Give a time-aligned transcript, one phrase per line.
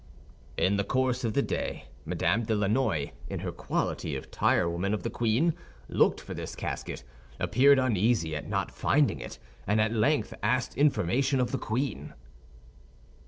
[0.57, 4.95] "In the course of the day Madame de Lannoy, in her quality of tire woman
[4.95, 5.53] of the queen,
[5.87, 7.03] looked for this casket,
[7.39, 9.37] appeared uneasy at not finding it,
[9.67, 12.15] and at length asked information of the queen."